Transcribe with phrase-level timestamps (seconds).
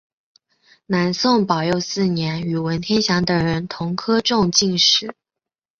[0.87, 5.13] 南宋宝佑四年与文天祥等人同科中进士。